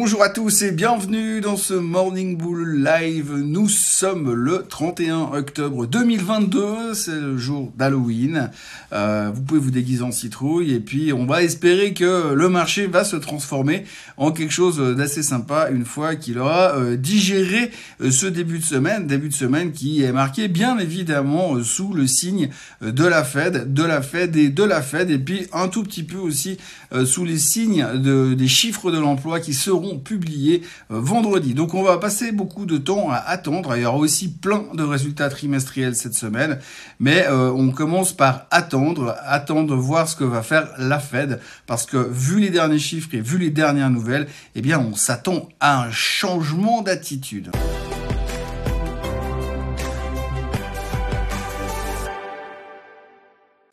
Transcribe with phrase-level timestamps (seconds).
[0.00, 3.32] Bonjour à tous et bienvenue dans ce Morning Bull Live.
[3.32, 8.52] Nous sommes le 31 octobre 2022, c'est le jour d'Halloween.
[8.92, 12.86] Euh, vous pouvez vous déguiser en citrouille et puis on va espérer que le marché
[12.86, 18.12] va se transformer en quelque chose d'assez sympa une fois qu'il aura euh, digéré euh,
[18.12, 22.50] ce début de semaine, début de semaine qui est marqué bien évidemment sous le signe
[22.82, 26.04] de la Fed, de la Fed et de la Fed et puis un tout petit
[26.04, 26.56] peu aussi
[27.04, 31.54] sous les signes de, des chiffres de l'emploi qui seront publiés euh, vendredi.
[31.54, 33.76] Donc on va passer beaucoup de temps à attendre.
[33.76, 36.58] Il y aura aussi plein de résultats trimestriels cette semaine,
[37.00, 41.86] mais euh, on commence par attendre, attendre voir ce que va faire la Fed, parce
[41.86, 45.82] que vu les derniers chiffres et vu les dernières nouvelles, eh bien on s'attend à
[45.82, 47.50] un changement d'attitude.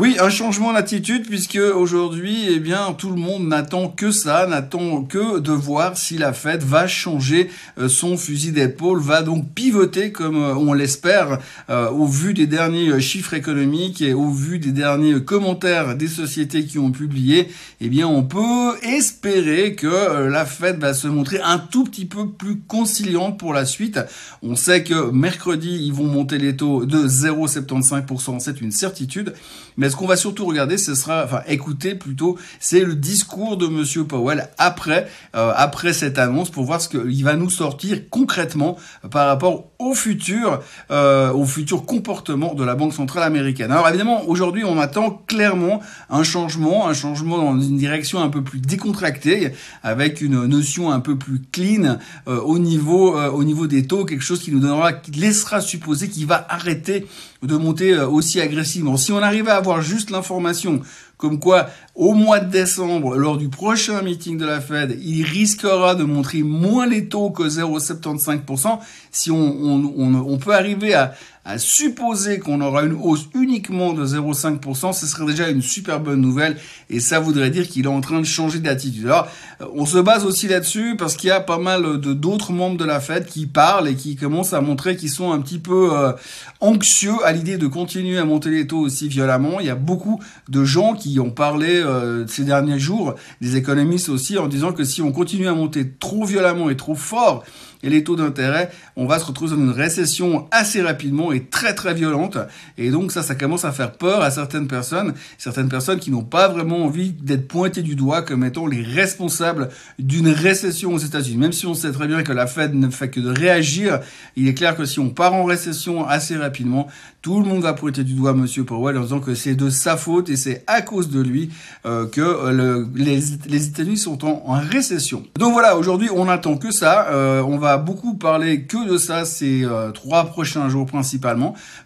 [0.00, 5.02] Oui, un changement d'attitude puisque aujourd'hui, eh bien, tout le monde n'attend que ça, n'attend
[5.02, 10.12] que de voir si la Fed va changer euh, son fusil d'épaule, va donc pivoter
[10.12, 14.70] comme euh, on l'espère euh, au vu des derniers chiffres économiques et au vu des
[14.70, 17.48] derniers commentaires des sociétés qui ont publié.
[17.80, 22.28] Eh bien, on peut espérer que la Fed va se montrer un tout petit peu
[22.28, 23.98] plus conciliante pour la suite.
[24.44, 29.34] On sait que mercredi, ils vont monter les taux de 0,75%, c'est une certitude.
[29.76, 33.66] Mais ce qu'on va surtout regarder, ce sera, enfin écouter plutôt, c'est le discours de
[33.66, 38.76] Monsieur Powell après, euh, après cette annonce pour voir ce qu'il va nous sortir concrètement
[39.10, 43.70] par rapport au futur, euh, au futur comportement de la Banque centrale américaine.
[43.70, 48.42] Alors évidemment, aujourd'hui, on attend clairement un changement, un changement dans une direction un peu
[48.42, 53.66] plus décontractée, avec une notion un peu plus clean euh, au niveau, euh, au niveau
[53.66, 57.06] des taux, quelque chose qui nous donnera, qui laissera supposer qu'il va arrêter
[57.42, 58.96] de monter euh, aussi agressivement.
[58.96, 60.80] Si on arrivait à avoir juste l'information
[61.16, 65.96] comme quoi au mois de décembre, lors du prochain meeting de la Fed, il risquera
[65.96, 68.78] de montrer moins les taux que 0,75%.
[69.10, 71.14] Si on, on, on, on peut arriver à,
[71.48, 76.20] à supposer qu'on aura une hausse uniquement de 0,5%, ce serait déjà une super bonne
[76.20, 76.58] nouvelle
[76.90, 79.06] et ça voudrait dire qu'il est en train de changer d'attitude.
[79.06, 79.28] Alors,
[79.74, 83.00] on se base aussi là-dessus parce qu'il y a pas mal d'autres membres de la
[83.00, 86.12] Fed qui parlent et qui commencent à montrer qu'ils sont un petit peu euh,
[86.60, 89.58] anxieux à l'idée de continuer à monter les taux aussi violemment.
[89.60, 90.20] Il y a beaucoup
[90.50, 94.84] de gens qui ont parlé euh, ces derniers jours, des économistes aussi, en disant que
[94.84, 97.42] si on continue à monter trop violemment et trop fort,
[97.82, 101.94] les taux d'intérêt, on va se retrouver dans une récession assez rapidement et très très
[101.94, 102.38] violente.
[102.76, 106.24] Et donc ça, ça commence à faire peur à certaines personnes, certaines personnes qui n'ont
[106.24, 111.38] pas vraiment envie d'être pointées du doigt comme étant les responsables d'une récession aux États-Unis.
[111.38, 114.00] Même si on sait très bien que la Fed ne fait que de réagir,
[114.36, 116.88] il est clair que si on part en récession assez rapidement,
[117.22, 119.96] tout le monde va pointer du doigt Monsieur Powell en disant que c'est de sa
[119.96, 121.50] faute et c'est à cause de lui
[121.84, 125.24] euh, que euh, le, les, les États-Unis sont en, récession.
[125.36, 127.08] Donc voilà, aujourd'hui on attend que ça.
[127.10, 130.86] Euh, on va beaucoup parler que de ça ces trois prochains jours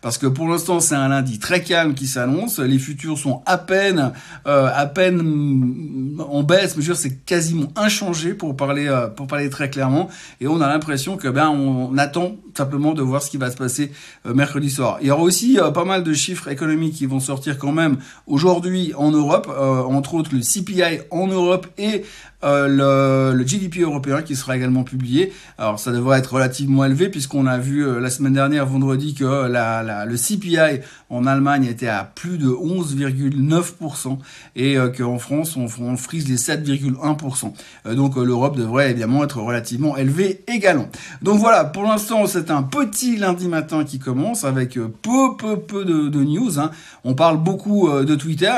[0.01, 2.59] parce que pour l'instant c'est un lundi très calme qui s'annonce.
[2.59, 4.13] Les futurs sont à peine,
[4.47, 9.51] euh, à peine en baisse, mais je c'est quasiment inchangé pour parler, euh, pour parler
[9.51, 10.09] très clairement.
[10.41, 13.57] Et on a l'impression que ben on, attend simplement de voir ce qui va se
[13.57, 13.93] passer
[14.25, 14.99] mercredi soir.
[15.01, 18.93] Il y aura aussi pas mal de chiffres économiques qui vont sortir quand même aujourd'hui
[18.97, 22.05] en Europe, entre autres le CPI en Europe et
[22.43, 25.33] le, le, GDP européen qui sera également publié.
[25.59, 29.25] Alors ça devrait être relativement élevé puisqu'on a vu euh, la semaine dernière vendredi que
[29.25, 30.81] la, la, le CPI
[31.11, 34.19] en Allemagne était à plus de 11,9%
[34.57, 37.53] et euh, qu'en France on, frise les 7,1%.
[37.87, 40.89] Euh, donc l'Europe devrait évidemment être relativement élevée également.
[41.21, 45.85] Donc voilà, pour l'instant c'est un petit lundi matin qui commence avec peu peu peu
[45.85, 46.59] de, de news.
[46.59, 46.71] Hein.
[47.05, 48.53] On parle beaucoup de Twitter,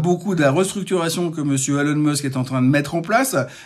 [0.00, 3.11] beaucoup de la restructuration que Monsieur Elon Musk est en train de mettre en place.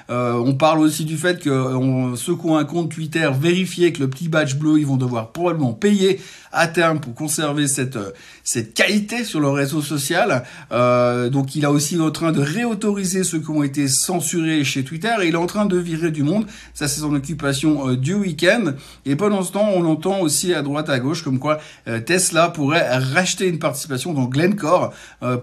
[0.08, 4.00] On parle aussi du fait que on, ceux qui ont un compte Twitter, vérifier que
[4.00, 6.20] le petit badge bleu, ils vont devoir probablement payer
[6.56, 8.12] à terme pour conserver cette euh,
[8.42, 10.44] cette qualité sur le réseau social.
[10.72, 14.84] Euh, donc il est aussi en train de réautoriser ceux qui ont été censurés chez
[14.84, 16.46] Twitter et il est en train de virer du monde.
[16.72, 18.72] Ça c'est son occupation euh, du week-end.
[19.04, 21.58] Et pendant ce temps, on entend aussi à droite à gauche comme quoi
[22.06, 24.92] Tesla pourrait racheter une participation dans Glencore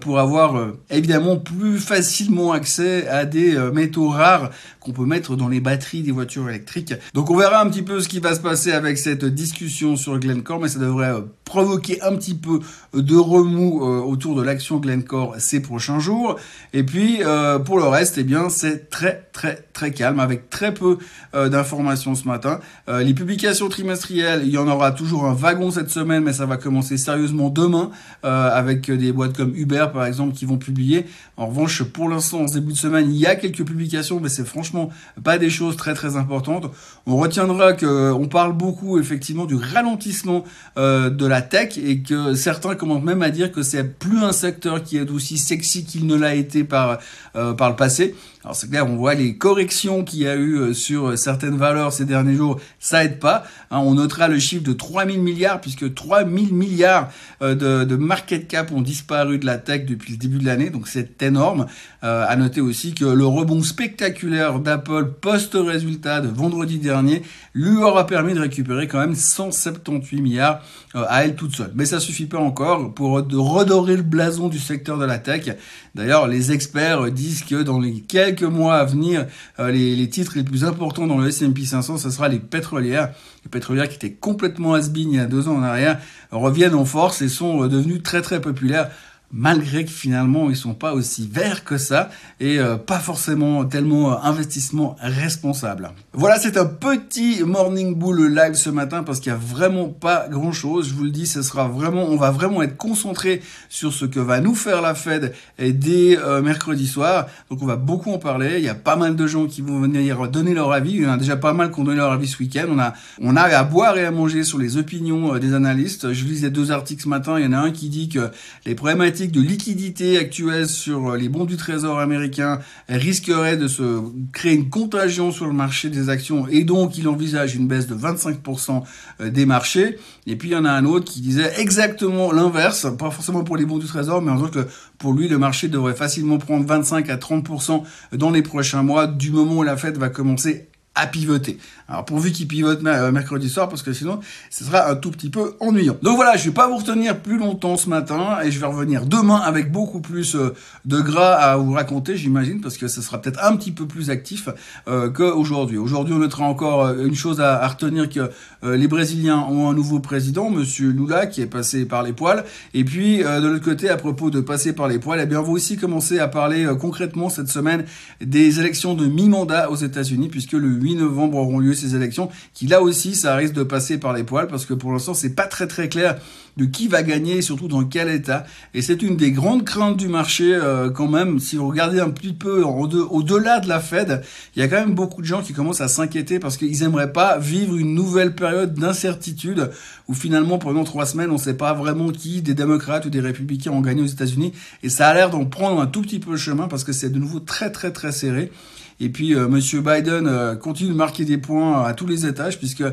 [0.00, 4.50] pour avoir évidemment plus facilement accès à des métaux rares
[4.80, 6.94] qu'on peut mettre dans les batteries des voitures électriques.
[7.14, 10.18] Donc on verra un petit peu ce qui va se passer avec cette discussion sur
[10.18, 12.60] Glencore, mais ça devrait euh, provoquer un petit peu
[12.92, 16.36] de remous euh, autour de l'action Glencore ces prochains jours.
[16.72, 20.72] Et puis euh, pour le reste, eh bien c'est très très très calme avec très
[20.72, 20.98] peu
[21.32, 22.60] d'informations ce matin.
[22.88, 26.56] les publications trimestrielles, il y en aura toujours un wagon cette semaine, mais ça va
[26.56, 27.90] commencer sérieusement demain
[28.22, 31.06] avec des boîtes comme Uber par exemple qui vont publier.
[31.36, 33.83] En revanche, pour l'instant, en début de semaine, il y a quelques publications
[34.20, 34.90] mais c'est franchement
[35.22, 36.70] pas des choses très très importantes.
[37.06, 40.44] On retiendra que on parle beaucoup effectivement du ralentissement
[40.78, 44.32] euh, de la tech et que certains commencent même à dire que c'est plus un
[44.32, 46.98] secteur qui est aussi sexy qu'il ne l'a été par
[47.36, 48.14] euh, par le passé.
[48.42, 51.92] Alors c'est clair, on voit les corrections qu'il y a eu euh, sur certaines valeurs
[51.92, 53.44] ces derniers jours, ça aide pas.
[53.70, 57.08] Hein, on notera le chiffre de 3000 milliards puisque 3000 milliards
[57.40, 60.88] de, de market cap ont disparu de la tech depuis le début de l'année, donc
[60.88, 61.66] c'est énorme.
[62.04, 67.22] Euh, à noter aussi que le rebond spectaculaire d'Apple post-résultat de vendredi dernier
[67.54, 70.62] lui aura permis de récupérer quand même 178 milliards
[70.94, 71.72] euh, à elle toute seule.
[71.74, 75.56] Mais ça suffit pas encore pour redorer le blason du secteur de la tech.
[75.96, 79.26] D'ailleurs, les experts disent que dans les quelques mois à venir,
[79.58, 83.12] euh, les, titres les plus importants dans le S&P 500, ce sera les pétrolières.
[83.44, 85.98] Les pétrolières qui étaient complètement has il y a deux ans en arrière
[86.30, 88.90] reviennent en force et sont devenues très très populaires
[89.34, 92.08] malgré que finalement ils sont pas aussi verts que ça
[92.38, 95.90] et euh, pas forcément tellement euh, investissement responsable.
[96.12, 100.28] Voilà, c'est un petit morning bull live ce matin parce qu'il y a vraiment pas
[100.28, 100.88] grand chose.
[100.88, 104.20] Je vous le dis, ce sera vraiment, on va vraiment être concentré sur ce que
[104.20, 107.26] va nous faire la Fed dès euh, mercredi soir.
[107.50, 108.58] Donc on va beaucoup en parler.
[108.58, 110.92] Il y a pas mal de gens qui vont venir donner leur avis.
[110.92, 112.66] Il y en a déjà pas mal qui ont donné leur avis ce week-end.
[112.70, 116.12] On a, on a à boire et à manger sur les opinions des analystes.
[116.12, 117.38] Je lisais deux articles ce matin.
[117.38, 118.30] Il y en a un qui dit que
[118.64, 124.00] les problématiques de liquidité actuelle sur les bons du trésor américain risquerait de se
[124.32, 127.94] créer une contagion sur le marché des actions et donc il envisage une baisse de
[127.94, 128.82] 25%
[129.20, 129.98] euh, des marchés.
[130.26, 133.56] Et puis il y en a un autre qui disait exactement l'inverse, pas forcément pour
[133.56, 134.66] les bons du trésor, mais en disant que
[134.98, 137.82] pour lui le marché devrait facilement prendre 25 à 30%
[138.12, 141.58] dans les prochains mois du moment où la Fed va commencer à pivoter.
[141.86, 144.20] Alors pourvu qu'il pivote euh, mercredi soir, parce que sinon,
[144.50, 145.96] ce sera un tout petit peu ennuyant.
[146.02, 149.04] Donc voilà, je vais pas vous retenir plus longtemps ce matin, et je vais revenir
[149.04, 150.54] demain avec beaucoup plus euh,
[150.86, 154.08] de gras à vous raconter, j'imagine, parce que ce sera peut-être un petit peu plus
[154.08, 154.48] actif
[154.88, 155.76] euh, qu'aujourd'hui.
[155.76, 158.30] Aujourd'hui, on notera encore une chose à, retenir que
[158.62, 162.44] les Brésiliens ont un nouveau président, Monsieur Lula, qui est passé par les poils.
[162.72, 165.42] Et puis, de l'autre côté, à propos de passer par les poils, eh bien, on
[165.42, 167.84] va aussi commencer à parler concrètement cette semaine
[168.20, 172.66] des élections de mi-mandat aux États-Unis, puisque le 8 novembre auront lieu ces élections, qui
[172.66, 175.46] là aussi, ça risque de passer par les poils, parce que pour l'instant, c'est pas
[175.46, 176.16] très très clair
[176.56, 178.44] de qui va gagner et surtout dans quel état.
[178.74, 181.40] Et c'est une des grandes craintes du marché euh, quand même.
[181.40, 184.22] Si vous regardez un petit peu au-delà de la Fed,
[184.54, 187.12] il y a quand même beaucoup de gens qui commencent à s'inquiéter parce qu'ils aimeraient
[187.12, 189.70] pas vivre une nouvelle période d'incertitude
[190.08, 193.20] où finalement pendant trois semaines on ne sait pas vraiment qui des démocrates ou des
[193.20, 194.52] républicains ont gagné aux États-Unis.
[194.82, 197.10] Et ça a l'air d'en prendre un tout petit peu le chemin parce que c'est
[197.10, 198.52] de nouveau très très très serré.
[199.00, 202.58] Et puis euh, Monsieur Biden euh, continue de marquer des points à tous les étages,
[202.58, 202.84] puisque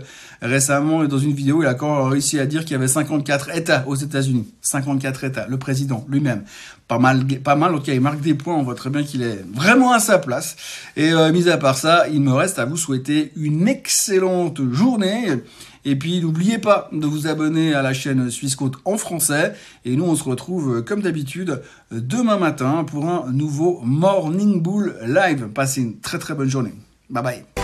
[0.42, 3.84] récemment, dans une vidéo, il a encore réussi à dire qu'il y avait 54 États
[3.88, 4.48] aux États-Unis.
[4.62, 6.44] 54 États, le président lui-même.
[6.88, 7.76] Pas mal, pas mal.
[7.76, 8.56] Ok, il marque des points.
[8.56, 10.56] On voit très bien qu'il est vraiment à sa place.
[10.98, 15.30] Et euh, mis à part ça, il me reste à vous souhaiter une excellente journée.
[15.86, 19.54] Et puis n'oubliez pas de vous abonner à la chaîne Suisse Côte en français.
[19.86, 21.62] Et nous, on se retrouve euh, comme d'habitude
[21.92, 25.48] demain matin pour un nouveau Morning Bull Live.
[25.54, 26.74] Passez une très très bonne journée.
[27.10, 27.61] Bye bye.